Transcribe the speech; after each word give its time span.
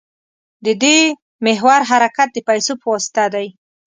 د 0.65 0.67
دې 0.83 0.97
محور 1.45 1.81
حرکت 1.89 2.27
د 2.33 2.37
پیسو 2.47 2.73
په 2.81 2.85
واسطه 2.93 3.23
دی. 3.35 3.47